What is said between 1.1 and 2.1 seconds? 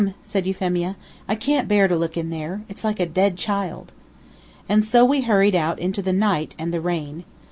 "I can't bear to